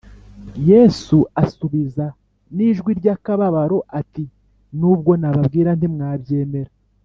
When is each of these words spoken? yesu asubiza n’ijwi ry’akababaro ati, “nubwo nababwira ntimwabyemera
yesu 0.69 1.17
asubiza 1.43 2.05
n’ijwi 2.55 2.91
ry’akababaro 2.99 3.77
ati, 3.99 4.23
“nubwo 4.79 5.11
nababwira 5.21 5.69
ntimwabyemera 5.77 6.71